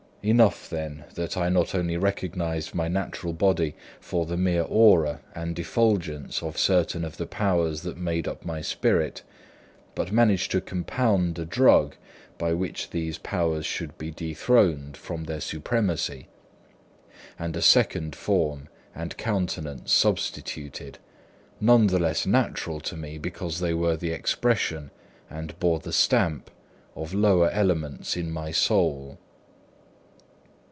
Enough 0.23 0.69
then, 0.69 1.05
that 1.15 1.35
I 1.35 1.49
not 1.49 1.73
only 1.73 1.97
recognised 1.97 2.75
my 2.75 2.87
natural 2.87 3.33
body 3.33 3.73
from 3.99 4.27
the 4.27 4.37
mere 4.37 4.61
aura 4.61 5.19
and 5.33 5.57
effulgence 5.57 6.43
of 6.43 6.59
certain 6.59 7.03
of 7.03 7.17
the 7.17 7.25
powers 7.25 7.81
that 7.81 7.97
made 7.97 8.27
up 8.27 8.45
my 8.45 8.61
spirit, 8.61 9.23
but 9.95 10.11
managed 10.11 10.51
to 10.51 10.61
compound 10.61 11.39
a 11.39 11.45
drug 11.45 11.95
by 12.37 12.53
which 12.53 12.91
these 12.91 13.17
powers 13.17 13.65
should 13.65 13.97
be 13.97 14.11
dethroned 14.11 14.95
from 14.95 15.23
their 15.23 15.41
supremacy, 15.41 16.27
and 17.39 17.57
a 17.57 17.61
second 17.63 18.15
form 18.15 18.69
and 18.93 19.17
countenance 19.17 19.91
substituted, 19.91 20.99
none 21.59 21.87
the 21.87 21.97
less 21.97 22.27
natural 22.27 22.79
to 22.81 22.95
me 22.95 23.17
because 23.17 23.59
they 23.59 23.73
were 23.73 23.97
the 23.97 24.11
expression, 24.11 24.91
and 25.31 25.57
bore 25.59 25.79
the 25.79 25.91
stamp 25.91 26.51
of 26.95 27.11
lower 27.11 27.49
elements 27.49 28.15
in 28.15 28.29
my 28.31 28.51
soul. 28.51 29.17